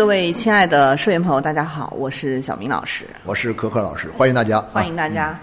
[0.00, 5.38] 各位亲爱的社员朋友，大家好，我是小明老师，我是可可老师，欢迎大家，欢迎大家。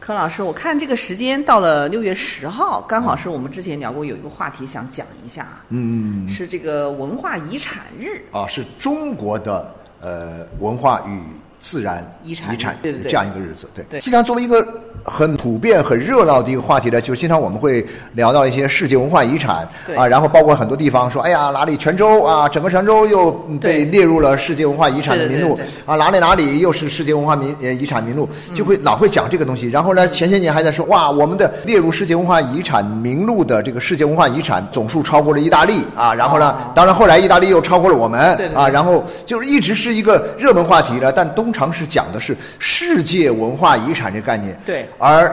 [0.00, 8.20] 柯老师，我看这个时间到了六月十号，刚好是我们之前聊过有一个话题想讲一下，嗯，是这个文化遗产日。
[8.32, 11.22] 啊，是中国的呃文化与
[11.62, 12.52] 自然遗产。
[12.52, 13.10] 遗产对对对。
[13.10, 13.82] 这样一个日子，对。
[13.88, 14.00] 对。
[14.00, 14.66] 经常作为一个
[15.04, 29.68] 很普遍、很热闹的一个话题呢，就经常我们会聊到一些世界文化遗产啊，然后包括很多地方说，哎呀，哪里泉州啊，整个泉州又嗯被列入了世界文化遗产的名录啊，哪里哪里又是世界文化名呃遗产名录，就会老会讲这个东西。
[29.68, 38.20] 然后呢，前些年还在说，哇，我们的列入世界文化遗产名录的这个世界文化遗产总数超过了意大利啊，然后呢哦，当然后来意大利又超过了我们
[38.52, 44.58] 啊，然后就是一直是一个热门话题了，但通常是讲的是世界文化遗产这个概念。
[44.64, 45.30] 对而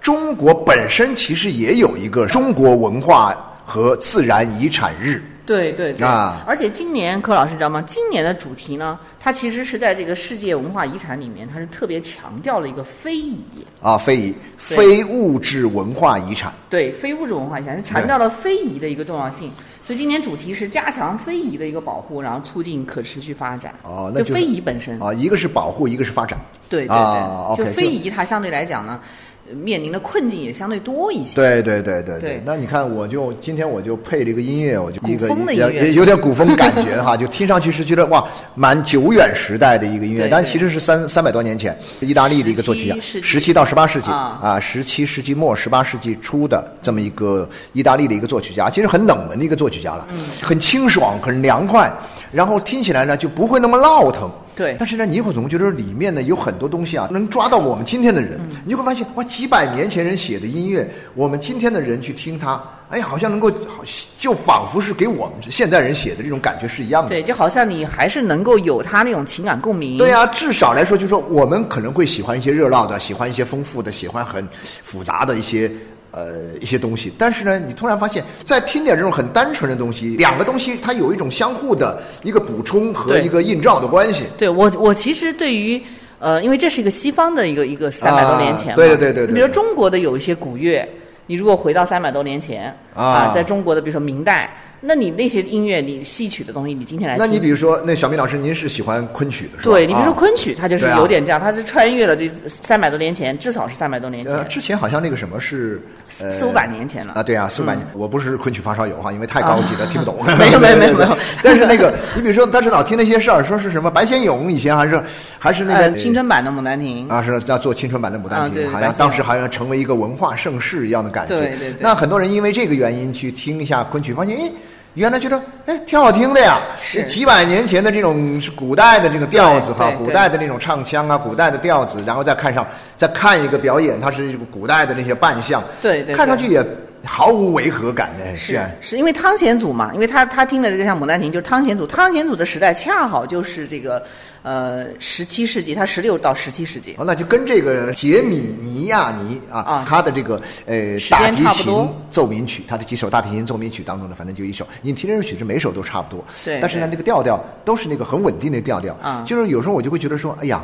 [0.00, 3.32] 中国本身其实也有一个中国文化
[3.64, 5.22] 和自然遗产日。
[5.46, 7.82] 对对对啊而且今年柯老师知道吗？
[7.86, 13.40] 今年的主题呢，它其实是在这个世界文化遗产里面，它是特别强调了一个非遗，
[13.80, 16.52] 啊，非遗非物质文化遗产。
[16.68, 19.50] 对非物质文化遗产是强调了非遗的一个重要性。
[19.90, 23.74] 所以今年主题是加强非遗的一个保护，然后促进可持续发展。
[23.82, 26.40] 哦那就是非遗本身，啊，一个是保护，一个是发展。
[26.68, 29.08] 对对对，啊就非遗它相对来讲呢，呃
[29.54, 31.34] 面临的困境也相对多一些。
[31.34, 32.42] 对对对对对。
[32.44, 35.28] 那你看，我就今天我就配了一个音乐，我就一个
[35.72, 43.26] 也有点古风感觉哈， 就听上去是觉得哇，蛮久远时代的一个音乐，但其实是三三百多年前，意大利的一个作曲家17世，纪。
[43.26, 44.38] 十七到十八世纪啊。
[44.42, 50.24] 啊，十七世纪末、十八世纪初的这么一个意大利的一个作曲家，其实很冷门的一个作曲家了，嗯。
[50.40, 51.92] 很清爽，很凉快，
[52.32, 54.30] 然后听起来呢就不会那么闹腾。
[54.56, 58.32] 对但是呢，你会总觉得里面呢有很多东西啊，能抓到我们今天的人。
[58.32, 63.82] 嗯你就会发现，哇，几百年前人写的音乐，我们今天的人去听它，哎呀，好像能够，好
[64.18, 67.08] 就仿佛是给我们现代人写的这种感觉是一样的。
[67.08, 69.96] 对，就好像你还是能够有他那种情感共鸣。
[69.96, 74.46] 对啊，至少来说，就是说我们可能会喜欢一些热闹的，喜欢一些丰富的，喜欢很
[74.82, 75.70] 复杂的一些
[76.10, 77.12] 呃一些东西。
[77.18, 84.24] 但是呢，你突然发现，在听点这种很单纯的东西，两个东西它有一种相互的一个补充和一个映照的关系。
[84.36, 85.80] 对我，我其实对于
[86.18, 90.86] 呃，因为这是一个西方的一个一个三百多年前嘛，对对对对比如说中国的有一些古乐，
[91.26, 99.62] 你如果回到三百多年前啊在中国的比如说明代，那你那些音乐，你戏曲的东西，你今天来听，那你比如说，那小明老师，您是喜欢昆曲的是吧？
[99.64, 105.80] 对你比如说啊昆曲，它就是有点这样，它是穿越了这三百多年前，至少是三百多年前，呃，之前好像那个什么是
[106.22, 107.86] 呃四五百年前了啊，对啊，四五百年。
[107.94, 110.18] 我不是昆曲发烧友哈，因为太高级了，听不懂。
[110.38, 115.02] 没有没有没有没有 但是那个，你比如说，当时老听那些事儿，说是什么白先勇以前还是
[115.38, 121.36] 还是那个呃青春版的《牡丹亭》啊，是要做青春版的《牡丹亭好像当时好像成为一个文化盛世一样的感觉。
[121.36, 124.50] 对对对那很多人因为这个原因去听一下昆曲，发现哎。
[124.94, 126.58] 原来觉得哎挺好听的呀，
[126.98, 127.04] 是。
[127.04, 136.14] 几百年前的这种是古代的这个调子哈，古代的那种唱腔啊，古代的调子，然后再看上再看一个表演，它是一个古代的那些扮相，对对对。
[136.14, 136.64] 看上去也
[137.04, 144.02] 毫无违和感的，是啊是因为汤显祖嘛，因为他他听的这个像《牡丹亭》，就是汤显祖，汤显祖的时代恰好就是这个
[144.42, 146.94] 呃十七世纪，他十六到十七世纪。
[146.98, 154.66] 哦，那就跟这个杰米尼亚尼啊，啊他的这个呃大提琴奏鸣曲，他的几首大提琴奏鸣曲当中呢，反正就一首。
[154.82, 158.94] 你听这首曲子每首都差不多，对但是呢，对这个调调都是那个很稳定的调调。
[159.00, 160.62] 啊就是有时候我就会觉得说，哎呀。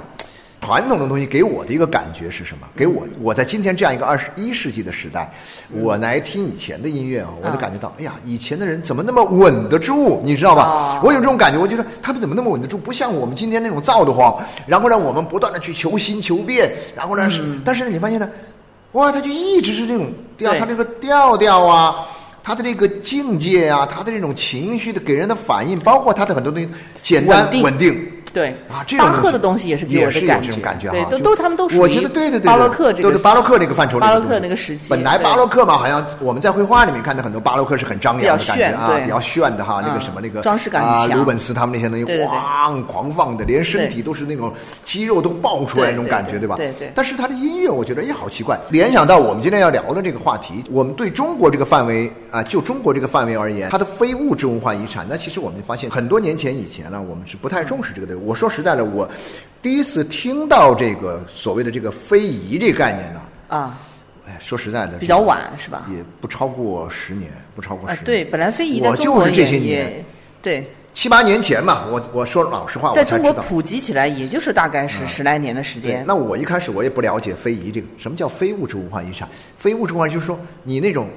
[0.66, 2.66] 传统的东西给我的一个感觉是什么？
[2.74, 5.32] 给我我在今天这样一个二十一世纪的时代，
[5.70, 10.20] 我来听以前的音乐啊，我就啊感觉到，哎呀，以前的人怎么那么稳得住？
[10.24, 10.64] 你知道吧？
[10.64, 12.76] 哦我有这种感觉，我觉得他们怎么那么稳得住？
[12.76, 14.36] 不像我们今天那种躁得慌，
[14.66, 18.28] 然后呢，我们不断的去求新求变，然后呢，是，但是呢，你发现呢，
[18.90, 22.08] 哇，他就一直是这种调，对他这个调调啊。
[22.42, 26.68] 他的这个境界啊，他的这种情绪的给人的反应，包括他的很多东西，
[27.02, 28.48] 简单稳定对。
[28.68, 30.90] 啊，这种巴赫的东西也是有的感觉，这种感觉。
[30.90, 41.18] 对，都都他们都属于我觉得对对对，巴洛克这个都是巴洛克那个范畴里的巴洛克那个时期本来巴洛克嘛，好像我们在绘画里面看到很多巴洛克是很张扬的感觉啊，比较炫的哈，那个嗯什么那个装饰感强。
[41.18, 42.36] 鲁本斯他们那些东西对对对。
[42.36, 44.52] 咣狂放的，连身体都是那种
[44.84, 46.56] 肌肉都爆出来那种感觉，吧？
[46.56, 58.16] 对对对但是他的音乐，我觉得也好奇怪，联想到我们今天要聊的这个话题，我们对中国这个范围啊，就中国这个范围而言，它的非物质文化遗产，那其实我们发现很多年前以前呢，我们是不太重视这个的。
[58.26, 59.08] 我说实在的，我
[59.62, 63.78] 第一次听到这个所谓的这个非遗这个概念呢，啊，
[64.26, 65.86] 哎，说实在的，比较晚是吧？
[65.92, 70.04] 也不超过十年，不超过十年。，啊对，本来非遗在我就是这些也年
[70.42, 73.32] 对，七八年前吧，我我说老实话，在中国。
[73.34, 76.04] 普及起来，也就是大概是十来年的时对间，。
[76.04, 79.28] 那我一开始我也不了解非遗这个，什么叫非物质文化遗产？
[79.56, 81.08] 非物质文化就是说你那种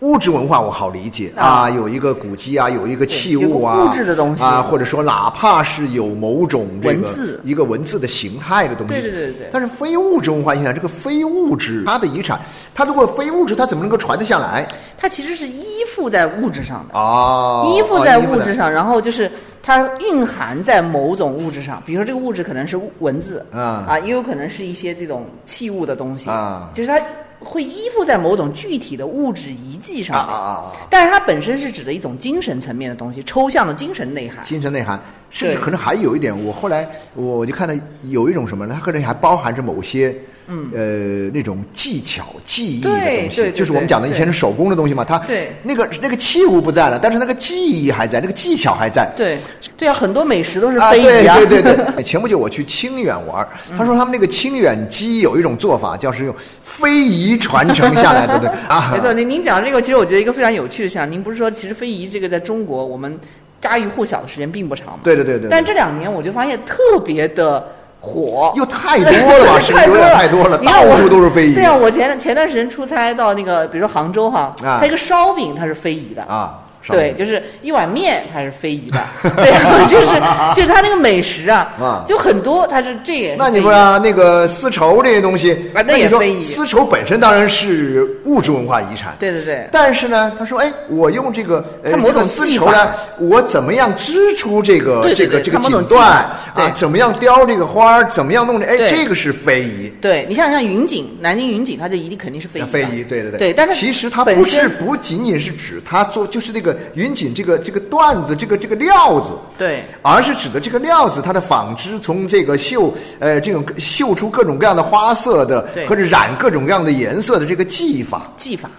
[0.00, 4.42] 物质文化我好理解啊，啊有一个古迹啊，有一个器物啊，物质的东西。
[4.42, 7.40] 啊，或者说哪怕是有某种这个文字。
[7.44, 9.32] 一个文字的形态的东西，对对对对。
[9.32, 12.40] 对但是非物质文化遗产，这个非物质它的遗产，
[12.74, 14.66] 它如果非物质，它怎么能够传得下来？
[14.96, 17.62] 它其实是依附在物质上的，啊？
[17.66, 19.30] 依附在哦物质上，然后就是
[19.62, 23.84] 它蕴含在某种物质上，比如说这个物质可能是物文字，啊。
[23.86, 26.70] 啊，也有可能是一些这种器物的东西，啊。
[26.72, 26.98] 就是它
[27.40, 30.36] 会依附在某种具体的物质遗迹啊上面。
[30.36, 30.72] 啊啊啊！
[30.88, 34.44] 但是它本身是指的一种精神层面的东西，抽象的精神内涵。
[34.44, 35.00] 精神内涵，
[35.30, 38.74] 甚至可能还有一点，我后来我就看到有一种什么呢？
[38.78, 40.14] 它可能还包含着某些。
[40.50, 45.04] 嗯，呃，那种技巧、技艺的东西，就是我们讲的以前是手工的东西嘛。
[45.04, 49.08] 它对那个那个器物不在了，但是那个技艺还在，那个技巧还在。
[49.16, 49.38] 对
[49.76, 51.36] 对啊，很多美食都是啊，非遗啊。
[51.36, 52.02] 对对对对。
[52.02, 53.46] 前不久我去清远玩，
[53.78, 58.90] 他说他们那个清远鸡有一种做法，叫是用非遗传承下来的，对 啊。
[58.92, 61.10] 没错，您您讲这个，其实我觉得一个非常有趣的项。
[61.10, 63.18] 您不是说，其实非遗这个在中国我们
[63.60, 65.00] 家喻户晓的时间并不长吗？
[65.04, 65.48] 对对对对。
[65.48, 67.64] 但这两年我就发现特别的
[68.00, 69.58] 火，又太多了吧？
[69.60, 70.58] 是不是有点太多了？
[70.60, 71.54] 你看我到处都是非遗。
[71.54, 76.22] 对啊，我前前段时间出差到那个，比如说杭州哈，啊它一个烧饼它是非遗的。
[76.22, 78.98] 啊，上对，就是一碗面，它是非遗的，
[79.36, 79.52] 对，
[79.86, 80.06] 就是
[80.54, 96.36] 就是它那个美食啊啊，就很多，它是这也是那你说啊，那个丝绸这些东西，啊那那你说也非遗丝绸本身当然是物质文化遗产，对对对，但是呢，他说，哎，我用这个呃它某种这个丝绸呢，我怎么样织出这个这个这个锦缎对啊？
[96.74, 98.04] 怎么样雕这个花儿？
[98.04, 98.66] 怎么样弄这？
[98.66, 99.92] 哎，这个是非遗。
[100.00, 102.64] 对你像像云锦，南京云锦，它就一定肯定是非遗。
[102.64, 109.84] 非遗，对对对对但是其实它不是不仅仅是指它做，就是那个云锦这个这个缎子，这个这个料子，对。
[110.02, 118.70] 而是指的这个料子它的纺织，从这个绣呃这种绣出各种各样的花色的，或者染各种各样的颜色的这个技法，技法。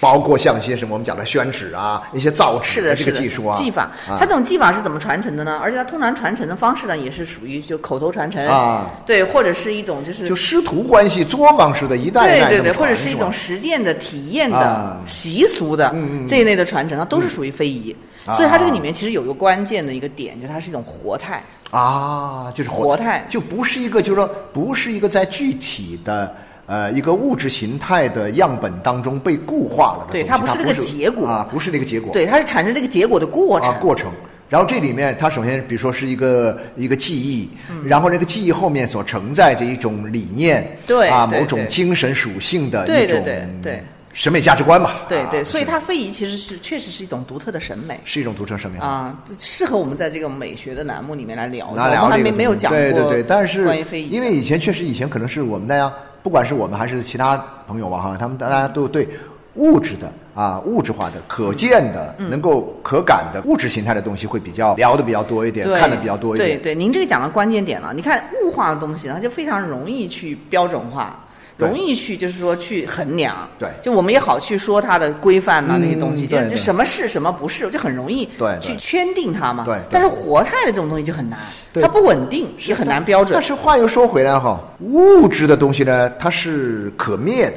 [0.00, 4.16] 包括像一些什么我们讲的宣纸啊，一些造纸的，这个技术啊，技法，啊。
[4.18, 5.58] 它这种技法是怎么传承的呢？
[5.62, 8.46] 而且它通常传承的方式呢，也是属于就口头传承。
[8.46, 15.94] 啊，对，或者是一种就是就师徒关系作坊式的一代一代对对对，或者是一种实践的、体验啊的、习俗的
[16.28, 17.94] 这一类的传承，它都是属于非遗。
[18.26, 21.42] 啊所以它这个里面其实有一个关键的一个点，就是它是一种活态。
[21.70, 23.24] 啊，就是活态。
[23.28, 26.34] 就不是一个，就是说不是一个在具体的
[26.68, 33.70] 呃一个物质形态的样本当中被固化了的对它不是那个结果啊，不是那个结果，对，它是产生这个结果的过程。
[33.70, 34.12] 啊过程。
[34.50, 43.82] 然后这里面，它首先比如说是一个一个记忆，嗯然后这个记忆后面所承载着一种理念，啊，对对对某种精神属性的一种对对对对
[44.14, 48.00] 审美价值观吧，啊对对，所以它非遗其实是确实是一种独特的审美。
[48.06, 51.70] 是一种独特审美啊，适合我们在这个美学的栏目里面来聊。
[51.76, 53.64] 拿聊我们还没没有讲过对对对，但是
[54.10, 59.08] 因为以前确实以前可能是我们大家，不管是我们还是其他朋友吧哈，他们大家都对
[59.54, 66.58] 物质的啊物质化的、可见的、嗯能够可感的物质形态的东西会比较聊的比较多一点，看的比较多一点。
[66.58, 67.92] 对对，您这个讲的关键点了。
[67.94, 71.24] 你看物化的东西，它就非常容易去标准化。
[71.58, 71.68] 对。
[71.68, 73.68] 容易去就是说去衡量，对。
[73.82, 78.68] 就我们也好去说它的规范呐、嗯那些东西，就什么是什么不是，就很容易对对。
[78.68, 79.64] 去圈定它嘛。
[79.64, 79.82] 对对。
[79.90, 81.38] 但是活态的这种东西就很难，
[81.72, 81.82] 对。
[81.82, 83.34] 它不稳定，也很难标准。
[83.34, 83.42] 但。
[83.42, 87.56] 是话又说回来哈，物质的东西呢，它是可灭的，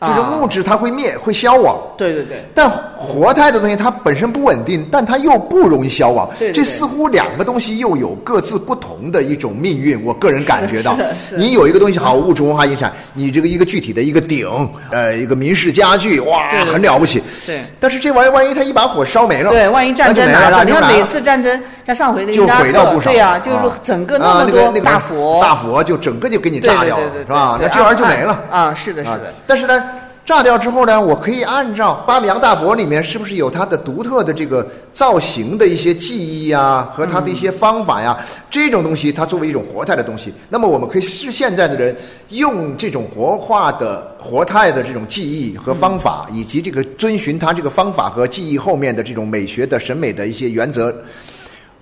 [0.00, 1.78] 就是啊物质它会灭，会消亡。
[1.96, 6.28] 对对对，但活态的东西它本身不稳定，但它又不容易消亡。
[6.38, 10.02] 对对对这似乎两个东西又有各自不同的一种命运。
[10.04, 10.96] 我个人感觉到
[11.36, 14.48] 你有一个东西好，物质文化遗产，你这个一个具体的一个鼎，
[14.90, 17.22] 呃，一个民事家具，哇，很了不起。
[17.46, 21.62] 对但是这玩意儿万一它一把火烧没了，对，万一战争没了来了，你看每次战争，
[21.94, 23.10] 像上回的就毁掉不少。
[23.10, 27.58] 对呀、就是啊整个那啊么多那个那个大佛，大佛就整个就给你炸掉了，对对对对是吧？
[27.60, 28.32] 那这玩意儿就没了。
[28.50, 29.32] 啊啊，是的，是啊的。
[29.46, 29.82] 但是呢，
[30.24, 38.16] 炸掉之后呢，我可以按照巴米扬大佛里面是不是有它的独特的这个造型的一些技艺呀，和它的一些方法呀，
[38.48, 41.96] 这种东西它作为一种活态的东西，那么我们可以是现在的人
[42.28, 50.94] 用这种活化的活态的这种技艺和方法，以及这个遵循它这个方法和技艺后面的这种美学的审美的一些原则。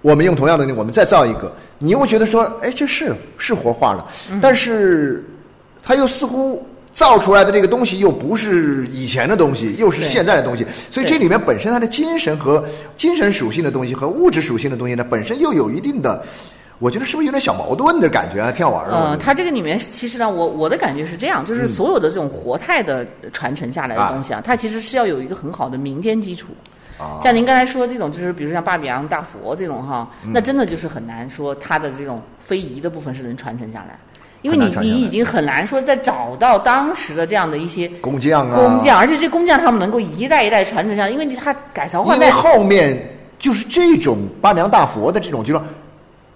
[0.08, 4.06] 我们用同样的东西，我们再造一个，你又觉得说，哎，这是是活化了，
[4.40, 5.22] 但是
[5.82, 12.64] 它又似乎造出来的这个东西又不是以前的东西，又是现在的东西，所以这里面本身它的精神和
[12.96, 16.24] 精神属性的东西和物质属性的东西呢，本身又有一定的，
[16.78, 18.50] 我觉得是不是有点小矛盾的感觉啊？
[18.50, 18.96] 挺好玩的。
[18.96, 26.46] 呃，它这个里面其实呢，我我的感觉是这样，就是所有的这种活态的传承下来的东西啊，它其实是要有一个很好的民间基础。
[26.98, 30.32] 啊像您刚才说这种，就是比如像巴比扬大佛这种哈，嗯。
[30.32, 33.98] 那真的就是很难说它的这种非遗的部分是能传承下来，
[34.42, 43.00] 因为你你已经很难说再找到当时的这样的一些工匠啊，工匠，而且这工匠他们能够一代一代传承下来，因为你他改朝换因为代，后面
[43.38, 45.62] 就是这种巴比扬大佛的这种，就说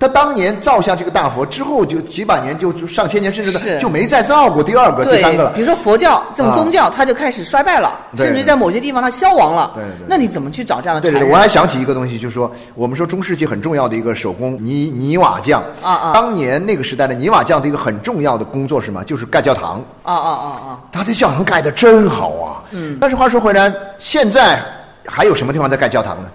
[0.03, 5.61] 他当年造下这个大佛之后，就几百年就就上千年，甚至是就没再造过第二个、第三个了比。
[5.61, 9.71] 如说佛教这种啊宗教，它就开始衰败了，甚至在某些地方它消亡了。
[9.77, 11.31] 对那你怎么去找这样的对对？
[11.31, 19.05] 我还想起一个东西，就是说，我们说中世纪很重要的一个手工泥泥瓦匠啊啊当年那个时代的泥瓦匠的一个很重要的工作是什么？
[19.05, 19.81] 就是盖教堂。
[20.03, 20.79] 啊啊啊啊！
[20.91, 22.63] 他的教堂盖的真好啊！
[22.73, 24.61] 嗯，但是话说回来，现在
[25.07, 26.29] 还有什么地方在盖教堂呢？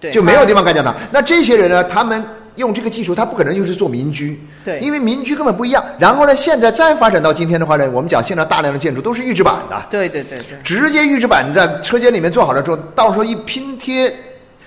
[0.00, 0.94] 对，就没有地方盖教堂。
[1.10, 2.24] 那这些人呢，他们
[2.58, 4.78] 用这个技术，它不可能就是做民居，对。
[4.80, 5.82] 因为民居根本不一样。
[5.98, 14.14] 然后呢，现在再发展到今天的话呢，我们讲现在大量的建筑都是预制板的，对对对对，直接预制板在车间里面做好了之后，到时候一拼贴，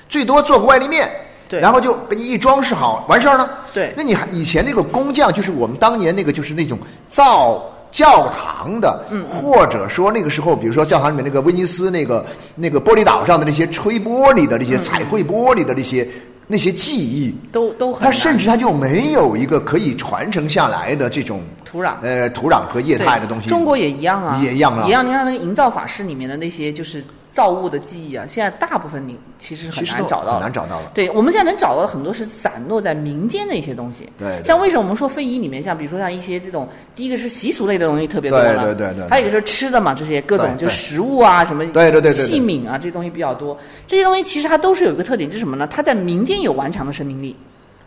[0.09, 1.07] 最多做个外立面。
[1.47, 1.59] 对。
[1.59, 3.49] 然后就给你一装饰好，完事儿了。
[3.73, 3.93] 对。
[3.95, 6.79] 那你还以前那个工匠，就是我们当年那个，就是那种
[7.09, 16.07] 造教堂的，嗯，或者说那个时候，比如说教堂里面那个威尼斯那个那个玻璃岛上的那些吹玻璃的那些彩绘玻璃的那些、
[16.51, 23.47] 那些技艺，都都很它难甚至它就没有一个可以传承下来的这种土壤呃土壤和液态的东西。
[23.47, 25.07] 中国也一样啊，也一样啊一样。
[25.07, 27.01] 你看那个营造法式里面的那些就是
[27.33, 34.09] 造物的记忆啊，现在大部分你其实很难找到的，很难找到了对，我们现在能找到的很多是散落在民间的一些东西。
[34.17, 43.57] 对对像为什么我们说非遗里面，像比如说像一些这种，第一个是习俗类的东西特别多了，对对对对还有一个是吃的嘛，这些各种就食物啊什么，对对对对对器皿啊这些东西比较多。
[43.87, 45.65] 这些东西其实它都是有一个特点，就是什么呢？
[45.67, 47.35] 它在民间有顽强的生命力。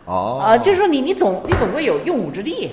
[0.05, 2.69] 哦啊、就是说你你总你总归有用武之地。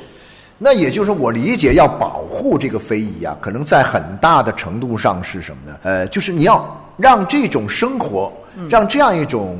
[0.64, 5.76] 那也就是说，我理解要保护这个非遗啊，可能在很大的程度上是什么呢？
[5.82, 6.64] 呃，就是你要
[6.96, 8.32] 让这种生活，
[8.70, 9.58] 让这样一种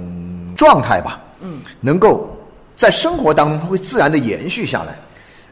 [0.57, 2.31] 状态吧，嗯，能够
[2.77, 4.95] 在生活当中会自然的延续下来，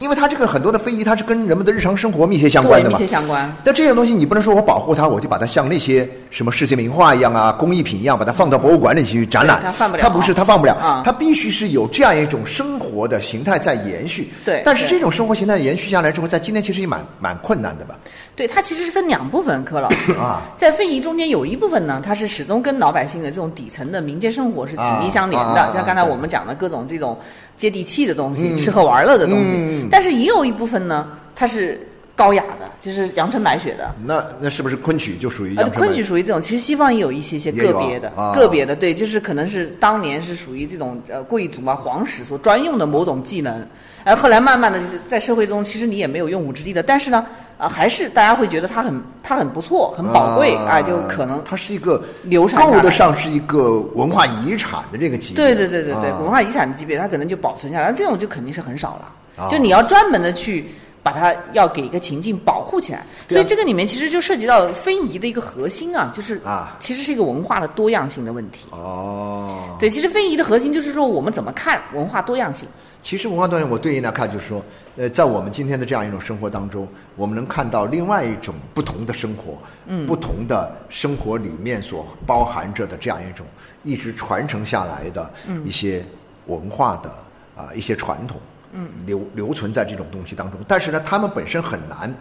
[0.01, 3.11] 因为它这个很多的非遗，它是跟人们的日常生活密切相关的嘛密切。
[3.15, 3.49] 相关。
[3.63, 9.61] 但这些东西你不能说我保护它，我就把它像那些什么世界名画一样啊、工艺品一样，把它放到博物馆里去展览。
[9.63, 10.73] 它放不了它不是，它放不了。
[10.73, 14.27] 啊它必须是有这样一种生活的形态在延续。
[14.43, 17.95] 对对但是这种生活形态延续下来之后，在今天其实也蛮蛮困难的吧？
[18.35, 27.15] 对，它其实是分两部分，柯老师啊，在非遗中间有一部分呢，它是始终跟老百姓的这种底层的民间生活是紧密相连的，像刚才我们讲的各种这种
[27.61, 29.51] 接地气的东西、吃喝玩乐的东西。
[29.53, 31.79] 嗯但是也有一部分呢，它是
[32.15, 33.93] 高雅的，就是阳春白雪的。
[34.05, 43.63] 那那是不是昆曲就属于呃，昆曲属于这种，其实西方也有一些些个别的、啊个别的，对，就是可能是当年是属于这种呃贵族啊、皇室所专用的某种技能，
[44.03, 47.25] 而后来慢慢的在社会中，其实你也没有用武之地的，但是呢，
[47.61, 55.35] 呃，还是大家会觉得它很它很不错，很宝贵啊、啊就可能它是一个流传够得上是一个文化遗产的这个级别。
[55.35, 59.43] 对对对对对，啊文化遗产的级别，它可能就保存下来，这种就肯定是很少了。
[59.43, 60.71] 啊就你要专门的去
[61.03, 66.77] 把它要给一个情境保护起来，所以这个里面其实就涉及到非遗的一个核心啊，就是啊。
[66.79, 68.67] 其实是一个文化的多样性的问题。
[68.71, 72.67] 哦，对，其实非遗的核心就是说我们怎么看文化多样性。
[73.03, 74.63] 其实文化多样，我对应来看，就是说，
[74.95, 83.43] 呃，在我们今天的这样一种生活当中，我们能看到另外一种不同的生活，嗯，不同的生活里面所包含着的这样一种
[83.83, 85.31] 一直传承下来的
[85.65, 86.05] 一些
[86.45, 87.09] 文化的
[87.55, 88.39] 啊、一些传统，
[88.73, 90.59] 嗯，留留存在这种东西当中。
[90.67, 92.13] 但是呢，他们本身很难。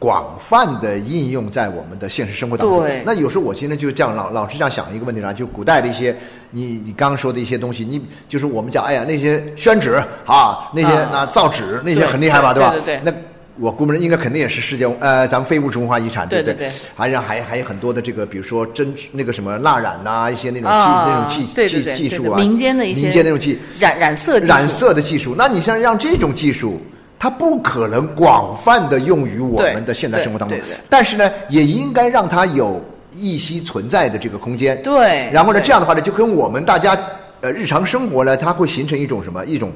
[0.00, 2.82] 广泛的应用在我们的现实生活当中。
[2.82, 6.16] 对那有时候我今天就这样老老是这样想一个问题啊，就古代的一些
[6.52, 12.70] 你你刚刚说的一些东西，你就是我们讲，哎呀那些宣纸啊，那些啊那造纸那些很厉害吧，吧？
[12.70, 13.12] 对对对那
[13.60, 25.34] 我估摸着应该肯定也是世界呃，咱们非物质文化遗产，不对对对还有还还有很多的这个，比如说针那个什么蜡染呐、一些那种技、啊那种技技技术啊，民间的一些民间那种技染染色技术染色的技术。
[25.36, 26.80] 那你像让这种技术，
[27.18, 30.56] 它不可能广泛的用于我们的现代生活当中
[30.88, 32.80] 但是呢，也应该让它有
[33.16, 34.80] 一息存在的这个空间。
[34.82, 36.96] 对然后呢，这样的话呢，就跟我们大家
[37.40, 39.72] 呃日常生活呢，它会形成一种什么一种。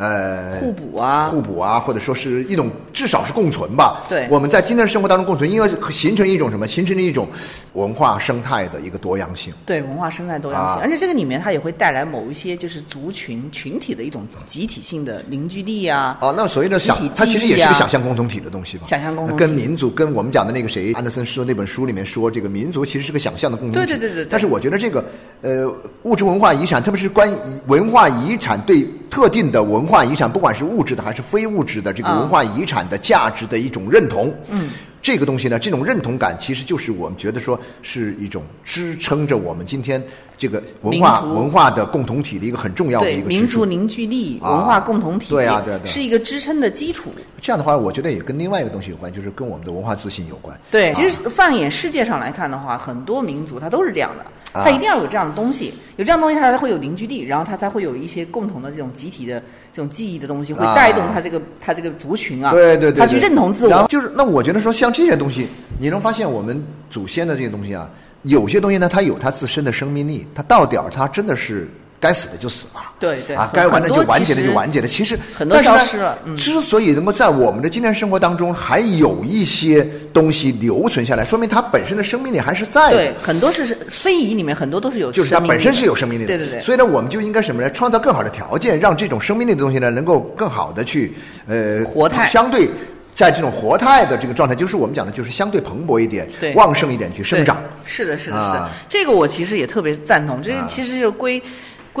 [0.00, 4.02] 呃，互补啊互补啊，或者说是一种至少是共存吧。
[4.08, 6.66] 对我们在今天的生活当中共存，应该形成一种什么？
[6.66, 7.28] 形成了一种
[7.74, 9.52] 文化生态的一个多样性。
[9.66, 16.16] 对文化生态多样性，啊而且这个里面它也会带来某一些就是族群群体的一种集体性的凝聚力啊。
[16.22, 18.84] 哦，那所谓的想它其实也是个想象共同体的东西吧？
[18.86, 23.86] 想象共同体跟民族，跟我们讲的那个谁，安德森说那本书里面说，这个民族其实是个想象的共同体。
[23.86, 25.04] 对对对对对但是我觉得这个
[25.42, 25.70] 呃，
[26.04, 34.32] 物质文化遗产，特别是关于文化遗产对特定的文化遗产，不管是物质的还是非物质的这个嗯文化遗产的价值的一种认同。
[34.48, 34.70] 嗯。
[35.02, 40.04] 这个东西呢，这种认同感其实就是我们觉得说是一种支撑着我们今天
[40.36, 43.26] 这个文化文化的共同体的一个很重要的一个。
[43.26, 47.10] 民族凝聚力、啊文化共同体，对啊对啊对啊是一个支撑的基础。
[47.40, 50.54] 这样的话，我觉得也跟另外一个东西有关，就是跟我们的文化自信有关。
[50.70, 59.40] 对，啊其实放眼世界上来看的话，很多民族它都是这样的，啊它一定要有这样的东西，有这样的东西，它才会有凝聚力，然后它才会有一些共同的这种集体的
[59.72, 60.74] 这种记忆的东西，会啊。
[60.74, 63.70] 带动它这个它这个族群啊，对对对，它去认同自我。
[63.70, 65.46] 然后就是，那我觉得说，像这些东西，
[65.78, 67.88] 你能发现我们祖先的这些东西啊，
[68.22, 71.68] 有些东西呢，它有它自身的生命力，它到点儿它真的是
[72.00, 72.80] 该死的就死了。
[72.80, 74.88] 啊，对对啊该完的就完结的就完结了。
[74.88, 82.96] 其实很多消失了嗯之所以能够在我们的今天生活当中还有一些东西留存下来，说明它本身的生命力还是在的。
[82.96, 86.60] 对，很多是非遗里面很多都是有就是它本身是有生命力的，对对对。
[86.60, 87.70] 所以呢，我们就应该什么呢？
[87.70, 91.12] 创造更好的条件，让这种生命力的东西呢，能够更好的去
[91.46, 92.68] 呃活态相对
[93.14, 97.62] 在这种活态的这个状态，就是我们讲的，就是相对蓬勃一点、对旺盛一点去生长。
[97.84, 98.70] 是的，是的，是的啊。
[98.88, 100.42] 这个我其实也特别赞同。
[100.42, 101.42] 这个其实就归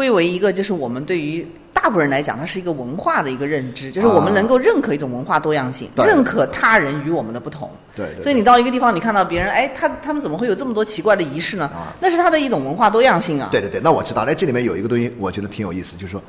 [0.00, 7.70] 归为一个，就是我们对于大部分人来讲，它是一个文化的一个认知，就是我们啊能够认可一种文化多样性，对认可他人与我们的不同。
[7.94, 11.66] 对对对所以你到一个地方，你看到别人，哎，他他们怎么会有这么多奇怪的仪式呢？
[11.66, 13.50] 啊那是他的一种文化多样性啊。
[13.52, 14.22] 对对对，那我知道。
[14.22, 16.22] 哎这里面有一个东西，我觉得挺有意思，就是说，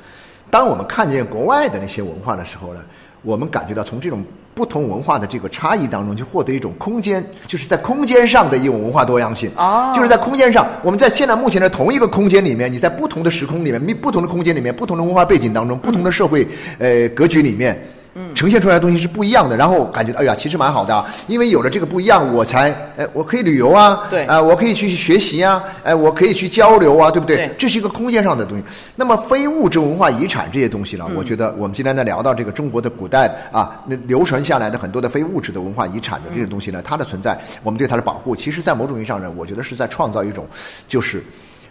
[0.50, 2.82] 当我们看见国外的那些文化的时候呢，
[3.22, 4.22] 我们感觉到从这种
[4.54, 9.52] 不同文化的这个差异当中，去获得一种空间，就是在空间上的一种文化多样性。
[9.56, 16.48] 哦就是在空间上，我们在现在目前的同一个空间里面，你在不同的时空里面、不同的空间里面、不同的文化背景当中、不同的社会
[16.80, 17.80] 呃格局里面。
[18.13, 27.38] 嗯，呈现出来的东西是不一样的，然后感觉哎呀，其实蛮好的啊，因为有了这个不一样，我才哎，我可以旅游啊，对啊、我可以去学习啊，哎，我可以去交流啊，对不对？
[27.38, 28.63] 对这是一个空间上的东西。
[28.95, 40.45] 那么非物质文化遗产这些东西呢，嗯我觉得我们今天在聊到这个中国的古代啊，那流传下来的很多的非物质的文化遗产的这些东西呢，它的存在，我们对它的保护，其实在某种意义上呢，我觉得是在创造一种
[40.88, 41.24] 就是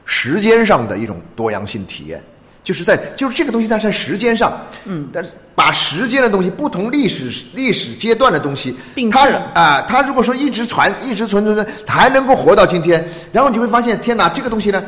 [0.06, 2.22] 时间上的一种多样性体验。
[2.62, 8.74] 就是在就是这个东西，它在时间上，嗯，但是把时间的东西、不同历史历史阶段的东西，
[9.10, 14.82] 它啊、它如果说一直传、一直存存存，它还能够活到今天，然后你就会发现，天哪，这个东西呢，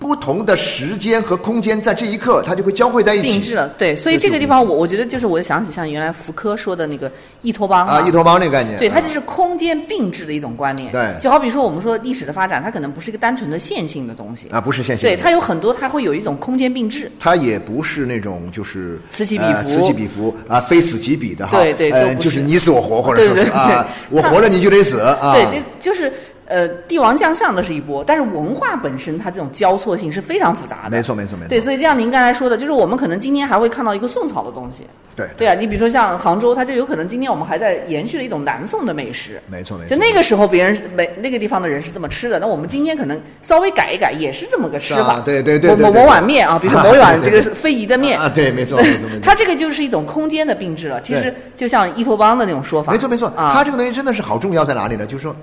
[0.00, 3.30] 不同的时间和空间在这一刻，它就会交汇在一起。
[3.30, 9.00] 定制了，对，所以这个地方我我觉得就是我想起像原来福柯说的那个异托邦啊，异托邦那个概念，对，它啊。
[9.00, 10.90] 就是空间并置的一种观念。
[10.90, 11.14] 对。
[11.20, 14.48] 就好比说我们说历史的发展，它可能不是一个单纯的线性的东西。
[14.48, 17.12] 啊，不是线性对，它有很多，它会有一种空间并置。
[17.20, 19.52] 它也不是那种就是此起彼伏。
[19.52, 22.30] 呃此起彼伏啊，非死即彼的哈，对对呃，就是。
[22.30, 23.50] 是你死我活，或者对对。
[23.50, 25.44] 啊，我活着你就得死啊，对，
[25.80, 26.10] 就就是
[26.50, 30.90] 呃，帝王将相的是一波，但是文化本身它这种交错性是非常复杂的。
[30.90, 34.84] 没错没错没错，对，所以就像您刚才说的，就是我们可能今天还会看到一个宋朝的东西。
[35.16, 39.40] 对对啊，你比如说像杭州，它就有可能今天我们还在延续了一种南宋的美食。
[39.48, 45.14] 没错没错，就那个时候，别人没那个地方的人是这么吃的，那我们今天可能稍微改一改，也是这么个吃法。
[45.14, 51.00] 啊对对对某某碗面啊， 比如说某一碗这个是非遗的面啊，对，没错没错没错，它这个就是一种空间的并置了。
[51.00, 55.04] 其实就像伊托邦的那种说法，没错没错，啊，它这个东西真的是好重要在哪里呢？
[55.06, 55.36] 就是说，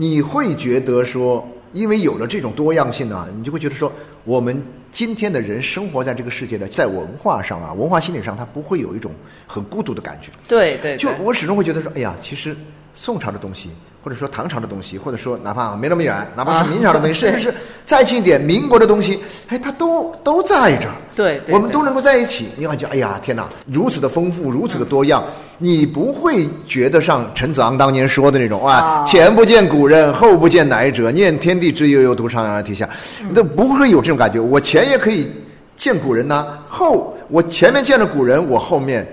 [0.00, 3.92] 你会觉得说，因为有了这种多样性呢，你就会觉得说，
[4.24, 9.12] 我们今天的人生活在这个世界呢，在文化上啊，文化心理上，他不会有一种
[9.46, 10.30] 很孤独的感觉。
[10.48, 12.56] 对对对，就我始终会觉得说，哎呀，其实
[13.02, 13.70] 宋朝的东西，
[14.04, 17.54] 或者说唐朝的东西，或者说哪怕没那么远，哪怕啊是明朝的东西，对 甚至是
[17.86, 20.92] 再近一点民国的东西，哎，它都都在这儿。
[21.16, 25.24] 对我们都能够在一起，你感觉哎呀，天哪，如此的丰富，如此的多样，
[25.56, 32.86] 你不会觉得像陈子昂当年说的那种啊啊，前不见古人，后不见来者，念天地之悠悠，独怆然而涕下，
[33.22, 34.38] 嗯都不会有这种感觉。
[34.38, 35.26] 我前也可以
[35.74, 39.06] 见古人呐、后我前面见了古人，我后面。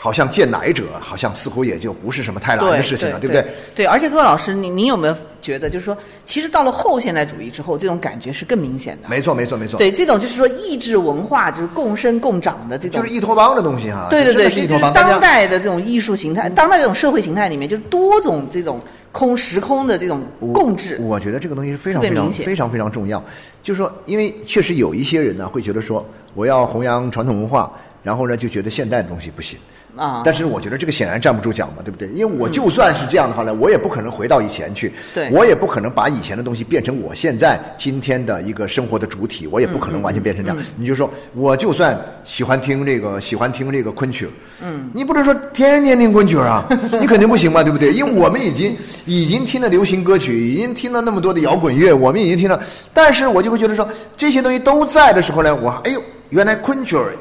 [0.00, 3.44] 好像见奶者，好像似乎也就不是什么太难的事情了，对不对？？
[3.74, 9.08] 对，而且各位老师，你你有没有觉得，就是说，其实到了后现代主义之后，这种感觉是更明显的。
[9.08, 9.76] 没错，没错，没错。
[9.76, 14.06] 对，这种就是说意志文化，就是共生共长的这种就是一托邦的东西哈。
[14.08, 18.80] 对对对，就是当代的这种艺术形态，当代这种社会形态里面，就是多种这种
[19.10, 20.22] 空时空的这种
[20.54, 20.96] 共治。
[21.00, 23.20] 我觉得这个东西是非常非常非常非常重要。
[23.64, 27.72] 就是说，因为确实有一些人呢，会觉得说，我要弘扬传统文化，
[28.04, 29.58] 然后呢，就觉得现代的东西不行。
[29.98, 32.08] 啊，但是我觉得这个显然站不住脚嘛，对不对？
[32.14, 40.56] 因为我就算是这样的话呢，我也不可能回到以前去，对我也不可能把以前的东西变成我现在今天的一个生活的主体，我也不可能完全变成这样。
[40.58, 44.28] 嗯你就说，我就算喜欢听这个，喜欢听这个昆曲，
[44.62, 46.64] 嗯，你不能说天天听昆曲啊，
[47.00, 47.92] 你肯定不行嘛，对不对？
[47.92, 52.62] 因为我们已经已经听了流行歌曲，已经听了那么多的摇滚乐，我们已经听了，
[52.94, 57.12] 但是我就会觉得说，这些东西都在的时候呢，我哎呦，原来昆曲儿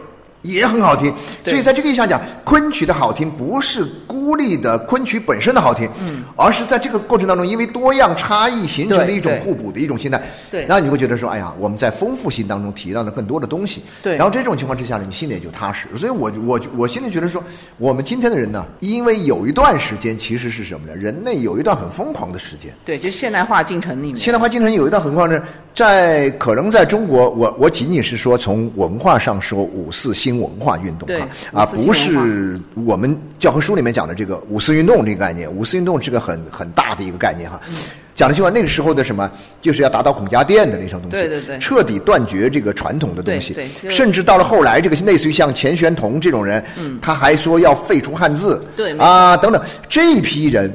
[0.44, 10.22] 也很好听，所以在这个意义上讲，昆曲的好听不是孤立的昆曲本身的好听，嗯，而是在这个过程当中，因为多样差异形成的一种互补的一种心态，
[10.52, 15.88] 对然后你会觉得说，哎呀，我们在丰富性当中提到了更多的东西，对然后这种情况之下呢，你心里也就踏实。
[15.98, 17.44] 所以我我我心里觉得说，
[17.78, 20.96] 我们今天的人呢，因为有一段时间其实是什么呢？
[20.96, 24.18] 人类有一段很疯狂的时间，对，就是现代化进程里面。
[24.18, 31.08] 现代化进程有一段很狂的，在可能在中国，我我仅仅是说从文化上说五四新文化运动
[31.54, 35.50] 啊，不是我们教科书里面讲的这个五四运动这个概念。
[35.50, 37.76] 五四运动是个很很大的一个概念哈，嗯
[38.14, 46.62] 讲的就话那个时候的什么，就是要打倒孔家店的那种东西，对对对彻底断绝这个传统的东西，对对甚至到了后来，这个类似于像钱玄同这种人，
[47.02, 48.62] 他还说要废除汉字，
[48.98, 50.70] 啊等等，这批人。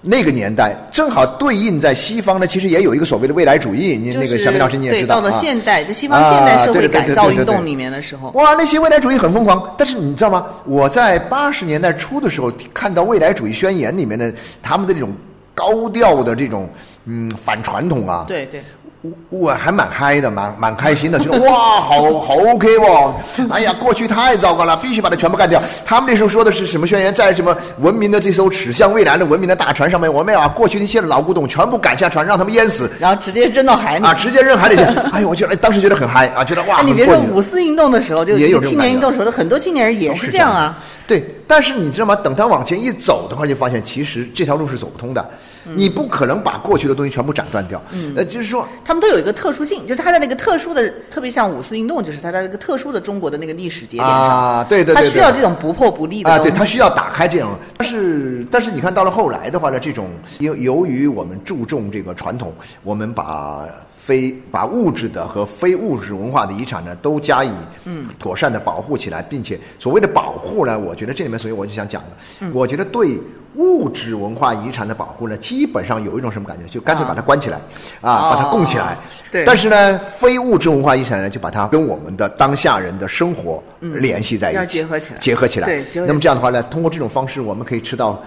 [0.00, 5.38] 那个年代正好对应在西方呢，其实也有一个所谓的未来主义，你就是那个小明老师你也对，知道到了啊。
[5.40, 10.46] 现代，在西方现代社会改造运动里面的时候，哇，那些未来主义很疯狂，但是你知道吗？
[10.64, 14.32] 我在八十年代初的时候看到未来主义宣言里面的
[14.62, 15.10] 他们的这种
[15.54, 16.70] 高调的这种
[17.06, 18.62] 嗯反传统啊，对对，
[19.00, 23.14] 我我还蛮嗨的，蛮蛮开心的，觉得 哇，好好 OK 哦！
[23.48, 25.62] 哎呀，过去太糟糕了，必须把它全部干掉。
[25.86, 27.14] 他们那时候说的是什么宣言？
[27.14, 34.04] 在什么文明的这艘驶向未来的文明的大船上面，我们要把过去那些老古董全部赶下船，让他们淹死然后直接扔到海里。
[34.04, 34.82] 啊，直接扔海里去。
[35.12, 40.76] 哎呦，我觉得哎当时觉得很嗨啊，觉得哇，哎，你别说五四运动的时候，就也有青年运动时候的很多青年人也是这样啊。
[41.08, 42.14] 对，但是你知道吗？
[42.14, 45.20] 等他往前一走的话，就发现其实这条路是走不通的。
[45.66, 47.82] 嗯你不可能把过去的东西全部斩断掉。
[48.16, 63.66] 呃，就是说，他们都有一个特殊性，就是他在那个特殊的，特别像五四运动，就是他在那个特殊的中国的那个历史节点上，啊对对对对他需要这种不破不立的啊，对，他需要打开这种，但是但是你看到了后来的话呢，这种由由于我们注重这个传统，我们把
[64.08, 67.52] 非把物质的和非物质文化的遗产呢都加以
[67.84, 72.08] 嗯妥善的保护起来，并且所谓的保护呢，我觉得这里面所以我就想讲的，
[72.40, 73.20] 嗯我觉得对。
[73.54, 76.64] 物质文化遗产的保护呢，基本上有一种什么感觉？
[76.66, 77.56] 就干脆把它关起来，
[78.00, 78.96] 啊，把它供起来。
[79.32, 85.66] 对但是呢，非物质文化遗产呢，就把它跟我们的当下人的生活联系在一起，要结合起来结合起来。
[85.66, 88.22] 对结合起来那么这样的话呢，通过这种方式，我们可以吃到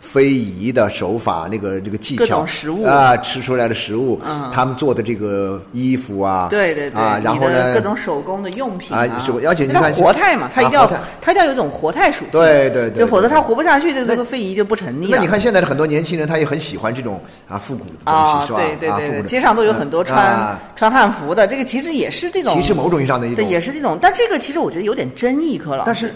[0.00, 2.84] 非遗的手法，那个这个技巧，食物。
[2.84, 4.50] 啊，吃出来的食物，嗯。
[4.52, 9.06] 他们做的这个衣服啊，对对对，啊，然后呢，各种手工的用品啊。
[9.20, 13.34] 手而且你看活态嘛，它一定要啊它一定要有一种活态属性，对对对就否则对。
[13.34, 15.16] 它活不下去，这个这个非遗就不成立了。
[15.16, 18.58] 那你看现在的很多年轻人，他也很喜欢这种啊复古的东啊，西，是吧？
[18.58, 20.58] 对对对街上都有很多穿、啊。
[20.74, 25.86] 穿汉服的，这个其实也是这种，其实某种意义上的一对，种也是这种，但这个其实我觉得有点争议，柯老师。
[25.86, 26.12] 但是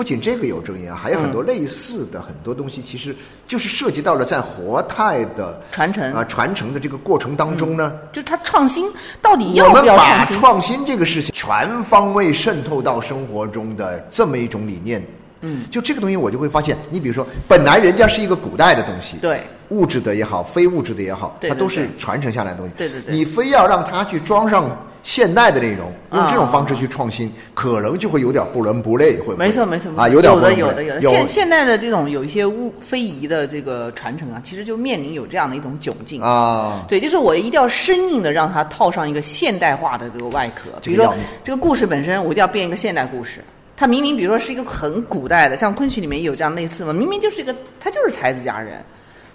[0.00, 3.14] 不仅这个有争议啊，还有很多类似的很多东西，其实
[3.46, 10.38] 就是涉及到了在活态的传承啊传承的这个过程当中呢，就它创新到底要不要创新？
[10.38, 15.04] 创新这个事情全方位渗透到生活中的这么一种理念。
[15.42, 22.72] 嗯，就这个东西，我就会发现，你比如说，本来人家是一个古代的东西，对，物质的也好，非物质的也好，它都是传承下来的东西。
[22.74, 24.64] 对对对你非要让它去装上
[25.02, 29.36] 现代的内容，用这种啊方式去创新，可能就会有点不伦不类，会不会？
[29.36, 31.16] 没错没错啊，有点不伦不类的有的有的。
[31.16, 36.20] 现现代的这种有一些物非遗的这个传承啊，其实就面临有这样的一种窘境。
[36.20, 43.42] 啊，对，就是我一定要生硬的让它套上一个现代化的这个外壳，比如说这个故事本身，我一定要变一个现代故事。
[43.76, 48.84] 它明明比如说是一个很古代的，像昆曲里面也有这样类似嘛，明明就是一个他就是才子佳人，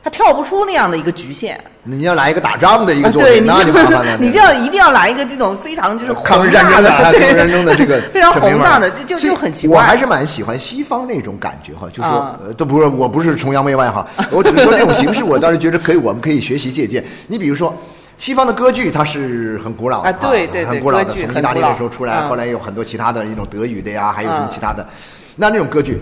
[0.06, 1.60] 他跳不出那样的一个局限。
[1.82, 4.18] 你要来一个打仗的一个作品，你那就麻烦了。
[4.22, 9.78] 你就要一定要来一个这种非常就是抗日战争的啊，抗日战争的这个 非常宏大的，就就就很奇怪。
[9.80, 17.04] 我还是蛮喜欢西方那种感觉哈，就说啊呃，都不是我不是崇洋媚外哈， 我只是说这种形式，我倒是觉得可以，我们可以学习借鉴。
[17.28, 17.76] 你比如说。
[18.18, 24.88] 西方的歌剧它是很古老的啊对对对很古老的，从意大利那时候出来，嗯后来有很多其他的一种德语的呀，还有什么嗯其他的。
[25.36, 26.02] 那那种歌剧，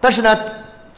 [0.00, 0.38] 但是呢，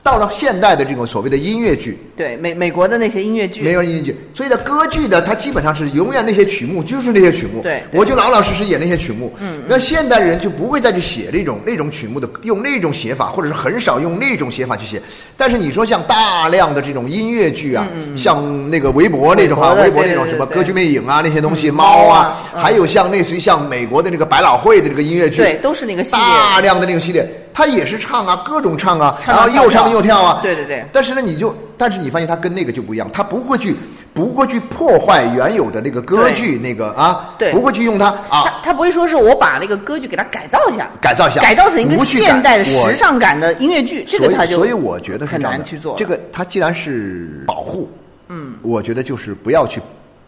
[0.06, 7.98] 到了现代的这种所谓的音乐剧，对美美国的那些音乐剧，没有音乐剧，所以呢，歌剧呢，它基本上是永远那些曲目就是那些曲目，对对。
[7.98, 9.34] 我就老老实实演那些曲目。
[9.40, 15.02] 嗯，那现代人就不会再去写那种那种曲目的，用那种写法，或者是很少用那种写法去写。
[15.36, 22.62] 但是你说像大量的这种音乐剧啊，像那个韦伯那种啊，韦伯的韦伯那种什么歌剧魅影啊那些东西，嗯猫啊猫啊，嗯。
[22.62, 26.24] 还有像类似于像美国的那个百老汇的这个音乐剧，对，都是那个系列。
[26.24, 30.40] 大量的那个系列，他也是唱啊，各种唱啊，然后又唱又跳啊。
[30.42, 30.84] 对对对。
[30.92, 33.74] 但是呢，你就，但是你发现他跟那个就不一样，他不会去，
[34.12, 37.50] 不会去破坏原有的那个歌剧那个啊，对。
[37.52, 38.44] 不会去用它啊。
[38.44, 45.96] 他他不会说是我把那个歌剧给它改造一下，改造一下，改造成一个现代的时尚感的音乐剧，这个他就所以我觉得是很难去做。
[45.96, 47.90] 这个它既然是保护，
[48.28, 49.80] 嗯，我觉得就是不要去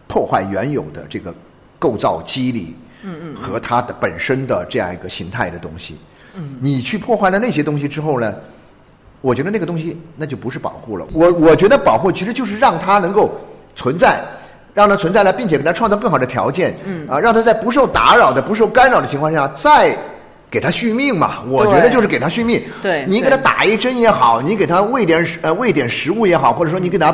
[0.07, 1.31] 破坏原有的这个
[1.77, 6.08] 构造机理，嗯嗯，和它的本身的这样一个形态的东西，嗯，
[6.59, 8.33] 你去破坏了那些东西之后呢，
[9.21, 11.05] 我觉得那个东西那就不是保护了。
[11.13, 13.31] 我我觉得保护其实就是让它能够
[13.75, 14.19] 存在。
[14.71, 19.93] 让它存在了，并且给它创造更好的条件，嗯啊，让它在不受打扰的、不受干扰的情况下，再
[20.49, 21.39] 给它续命嘛。
[21.49, 22.61] 我觉得就是给它续命。
[22.81, 27.13] 对你给它打一针也好，你给它喂点呃喂点食物也好，或者说你给它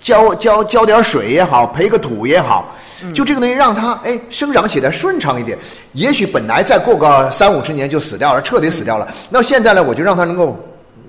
[0.00, 5.56] 浇浇浇点水也好，培个土也好，嗯就这个东西让它哎生长起来顺畅一点。
[5.92, 9.06] 也许本来再过个三五十年就死掉了，彻底死掉了。
[9.28, 10.58] 那现在呢，我就让它能够，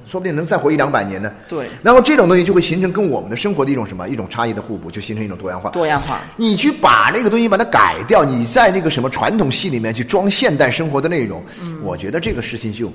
[0.06, 1.32] 说不定能再活一两百年呢。
[1.47, 5.69] 对然后这种东西就会形成跟我们的生活的一种什么一种差异的互补，就形成一种多样化。
[5.69, 6.19] 多样化。
[6.36, 12.91] 你去把那个东西把它改掉，你在那个什么传统戏里面去装现代生活的内容，嗯我觉得这个事情就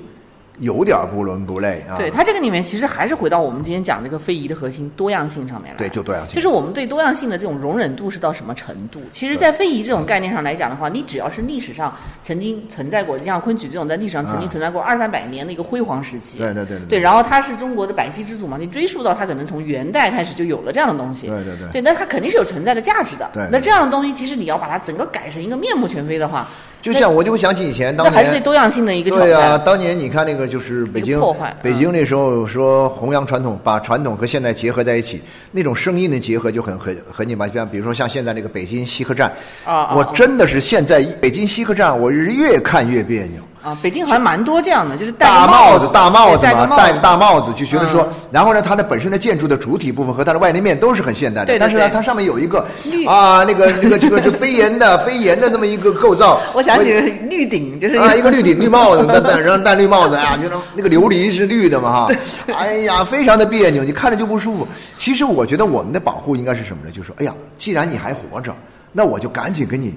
[0.59, 1.97] 有点不伦不类啊。
[1.97, 5.77] 对它这个里面其实还是回到我们今天讲这个非遗的核心多样性上面来。
[5.77, 9.01] 对就多样性就是我们对多样性的这种容忍度是到什么程度？
[9.11, 16.37] 其实，在非遗这种概念上来讲的话，你只要是历史上曾经存在过，像昆曲这种在历史上曾经存在过二三百年的一个辉煌时期。
[16.37, 21.27] 对对对对对，然后它是中国的百戏之祖嘛，你追溯到它可能从元代开始就有了这样的东西。
[21.27, 23.29] 对对对对，那它肯定是有存在的价值的。
[23.33, 26.47] 对那这样的东西，其实你要把它整个改成一个面目全非的话，
[26.87, 28.43] 就像我就会想起以前当年还是对年。
[28.43, 35.21] 多样性的一个挑对呀、当年你看那个就是北京破坏，北京那时候说弘扬传统，把传统和现代结合在一起，
[35.51, 37.45] 那种声音的结合就很很很紧巴。
[37.49, 39.29] 像比如说像现在那个北京西客站，
[39.65, 43.41] 我真的是现在北京西客站，我是越看越别扭。
[43.67, 56.39] 啊，北京好像蛮多这样的，就是戴个大帽子，大帽子嘛，戴个大帽子，就觉得说嗯，然后呢，它的本身的建筑的主体部分和它的外立面都是很现代的，对对但是呢，它上面有一个绿啊，那个那个这个是飞檐的飞檐的那么一个构造。
[56.53, 56.93] 我想起
[57.29, 62.15] 绿顶，就是啊，一个绿顶绿帽子，戴戴然后戴绿帽子啊，就那那个琉璃是绿的嘛哈，
[62.57, 64.65] 哎呀，非常的别扭，你看着就不舒服。
[64.97, 66.89] 其实我觉得我们的保护应该是什么呢？
[66.89, 68.55] 就是说，哎呀，既然你还活着，
[68.93, 69.93] 那我就赶紧给你。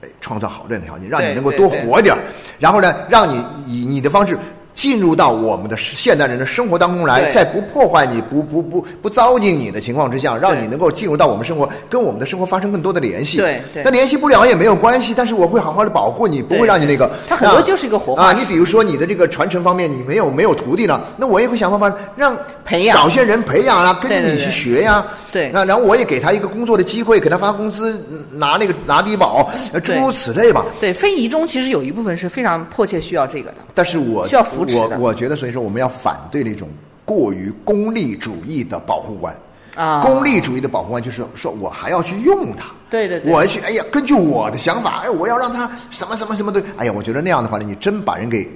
[0.00, 2.20] 哎，创造好这样的条件，让你能够多活点儿。
[2.58, 4.38] 然后呢，让你以你的方式
[4.78, 13.38] 进入到我们的现代人的生活当中来，在不破坏你、不不不不糟践你的情况之下，让你能够进入到我们生活，跟我们的生活发生更多的联系。
[13.38, 17.10] 对对那联系不了也没有关系，但是我会好好的保护你，不会让你那个。
[17.28, 18.32] 它很多啊就是一个活化啊。
[18.32, 25.04] 你比如说你的这个传承方面，你没有没有徒弟了，那我也会想办法让培养找些人培养啊，跟着你去学呀。
[25.30, 30.64] 对那然后我也给他一个工作的机会，给他发工资，嗯拿那个拿低保，呃诸如此类吧。
[30.80, 33.56] 对非遗中其实有一部分是非常迫切需要这个的。
[33.74, 36.68] 但是我需要扶我我觉得，所以说我们要反对那种
[37.04, 39.34] 过于功利主义的保护观。
[39.74, 42.64] 啊功利主义的保护观就是说我还要去用它。
[42.90, 48.48] 对对对我要去哎呀，根据我的想法，哎，我要让它什么什么什么对，哎呀，我觉得那样的话呢，你真把人给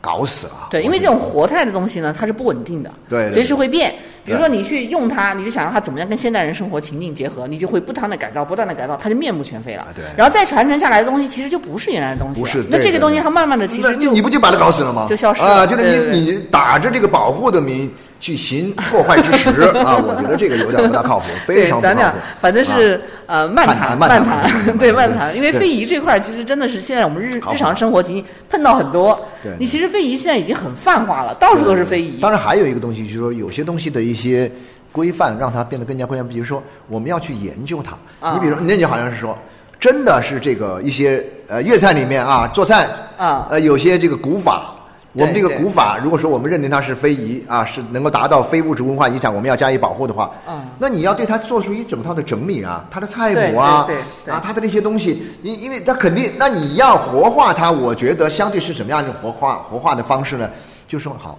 [0.00, 0.68] 搞死了。
[0.70, 3.94] 对，因为这种活态的东西呢，它是不稳定的，对对对随时会变。
[4.24, 9.82] 比如说你去用它，你就想让它怎么样跟现代人生活情境结合，你就会不断的改造，不断的改造，它就面目全非了。
[9.82, 12.46] 啊对然后再传承下来的东西，其实就不是原来的东西了。
[12.46, 15.06] 不是那这个东西它慢慢的其那实就你不就把它搞死了吗？
[15.08, 15.66] 就消失了啊！
[15.66, 19.50] 就是你你打着这个保护的名去行破坏之实
[19.84, 19.96] 啊！
[19.96, 21.94] 我觉得这个有点不大靠谱，非常，不靠谱。
[21.94, 29.18] 咱俩反正是、呃漫谈漫谈对漫谈，因为非遗这块儿其实真的是现在我们日日常生活情境碰到很多。
[29.42, 32.20] 对你其实非遗现在已经很泛化了，到处都是非遗。
[32.20, 34.50] 当然还有一个东西，就是说有些东西的一些
[34.90, 36.26] 规范，让它变得更加规范。
[36.26, 37.92] 比如说，我们要去研究它。
[38.26, 39.38] 啊你比如说，那你好像是说，
[39.78, 44.74] 真的是这个一些呃粤菜里面啊，做菜啊呃有些这个古法。
[45.14, 50.62] 我们这个古法，如果说我们认定它是非遗啊，是能够达到非物质文化遗产，我们要加以保护的话，嗯。
[50.78, 54.34] 那你要对它做出一整套的整理啊，它的菜谱啊，对对对对。
[54.34, 60.48] 啊，它的那些东西，因因为它肯定，那你要活化它，我觉得相对是什么样一种活化活化的方式呢？
[60.86, 61.38] 就说好，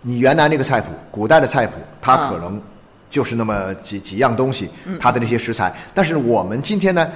[0.00, 2.30] 你原来那个菜谱，古代的菜谱，它嗯。
[2.30, 2.62] 可能
[3.10, 7.08] 就是那么几几样东西，它的那些食材，但是我们今天呢？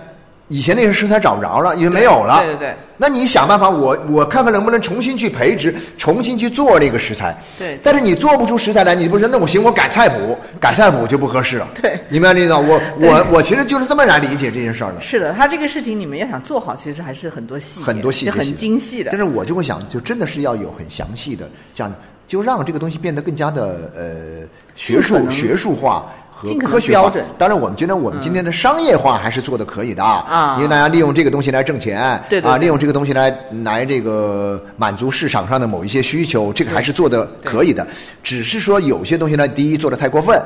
[0.53, 2.43] 以前那些食材找不着了，也没有了。
[2.43, 2.75] 对对对。
[2.99, 7.35] 那你想办法，我我看看能不能重新去培植，重新去做这个食材。
[7.59, 7.79] 对。
[7.83, 11.67] 但是你做不出食材来，你不是那我行，我改菜谱， 改菜谱就不合适了。
[11.81, 11.99] 对。
[12.11, 12.59] 明白意思吗？
[12.59, 15.01] 我 我我其实就是这么来理解这件事儿的。
[15.01, 19.11] 是的，他这个事情你们要想做好，其实还是很多细节，很多细节，很精细的。
[19.11, 26.13] 但是我就会想，就真的是要有很详细的这样的，就让这个东西变得更加的呃学术学术化。
[26.43, 37.87] 和科学标准，当然，我们觉得我们今天的商业化还是做的可以的啊，因为大家利用这个东西来挣钱，对啊，利用这个东西来来这个满足市场上的某一些需求，这个还是做的可以的。
[38.23, 40.37] 只是说有些东西呢，第一做的太过分，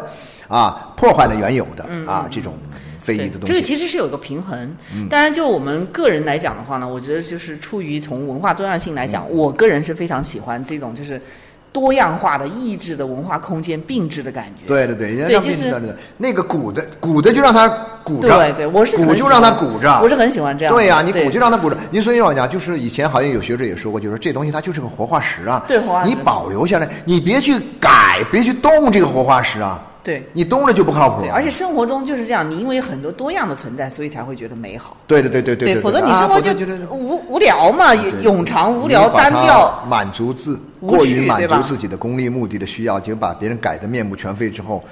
[0.48, 2.54] 啊，破坏了原有的啊这种
[3.00, 3.46] 非遗的东西。
[3.46, 4.76] 这个其实是有个平衡。
[5.08, 11.20] 当然，就我们个人来讲的话呢，我觉得就是出于从文化多样性来讲，我个人是非常喜欢这种就是。
[11.76, 14.66] 多样化的、意志的文化空间并置的感觉。
[14.66, 15.70] 对对对，对就是
[16.16, 17.68] 那个鼓的鼓的就让它
[18.02, 18.28] 鼓着。
[18.28, 20.00] 对对，我是鼓就让它鼓着。
[20.02, 20.74] 我是很喜欢这样。
[20.74, 21.76] 对呀，你鼓就让它鼓着。
[21.90, 25.62] 您所以我讲，就是以前好像有学者也说过，就是这东西它就是个活化石啊。
[25.68, 26.08] 对，活化石。
[26.08, 29.82] 你保留下来，你别去改，别去动这个活化石啊。
[30.02, 31.22] 对，你动了就不靠谱。
[31.22, 34.96] 对，而且生活中就是这样，你因为很多多样的存在，所以才会觉得美好。
[35.08, 35.74] 对对对对对。
[35.74, 36.52] 对，否则你生活就
[36.94, 39.82] 无无聊嘛，冗长、无聊、单调。
[39.90, 44.84] 满足自过于满足自己的功利目的的需要，就把别人改的面目全非之后，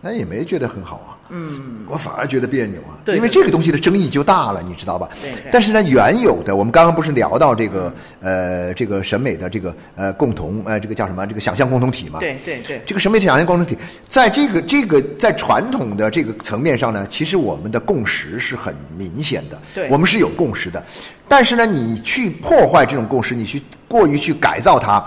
[0.00, 1.16] 那也没觉得很好啊。
[1.32, 5.08] 嗯，我反而觉得别扭啊，对，因为这个东西的争议就大了，你知道吧？
[5.22, 5.30] 对。
[5.52, 11.24] 但是呢，原有的，我们刚刚不是聊到这个呃，这个审美的这个呃共同呃，这个叫什么？
[11.28, 12.18] 这个想象共同体嘛。
[12.18, 12.82] 对对对。
[12.84, 19.56] 这个审美想象共同体，在这个这个在传统的这个层面上呢，其实我们的共识是很明显的。
[19.72, 19.88] 对。
[19.88, 20.82] 我们是有共识的，
[21.28, 25.00] 但是呢，你去破坏这种共识，你去过于去改造它，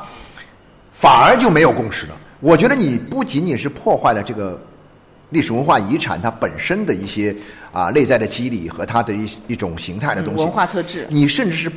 [0.94, 2.16] 反而就没有共识了。
[2.40, 4.60] 我觉得你不仅仅是破坏了这个。
[5.30, 7.36] 历史文化遗产它本身的一些
[7.72, 11.72] 啊内在的机理和它的一一种形态的东西，文化特质，你甚至是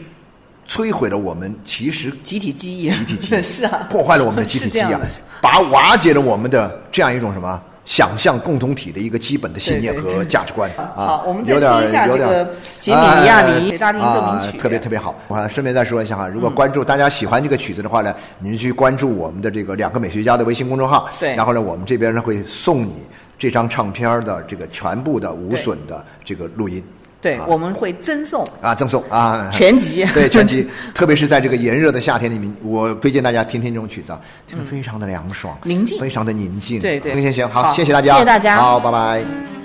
[0.68, 4.94] 摧毁了我们其实集体记忆，集体记忆 是啊，破坏了我们的集体记忆，
[5.40, 10.92] 把瓦解了我们的这样一种什么想象共同体的一个基本的信念和价值观啊。
[10.94, 12.46] 好，我们再听一下这个
[12.78, 15.14] 杰米尼亚尼大提奏鸣曲，特别特别好。
[15.28, 22.94] 我顺便再说一下哈，如果关注大家喜欢这个曲子的话呢，您去关注我们的这个两个美学家的微信公众号，对，然后呢，我们这边呢会送你。
[23.38, 26.82] 这张唱片的这个全部的无损的这个录音，
[27.26, 39.55] 对，我们会赠送啊，赠送啊，全集， 对，全集， 特别是在这个炎热的夏天里面，我推荐大家听听这种曲子，听得非常的凉爽，宁静，非常的宁静，对对，行行行，好，谢谢大家，谢谢大家，好，拜拜。